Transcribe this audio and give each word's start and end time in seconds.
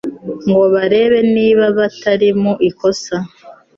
ngo 0.49 0.63
barebe 0.73 1.19
niba 1.35 1.65
batari 1.77 2.29
mu 2.41 2.53
ikosa? 2.69 3.15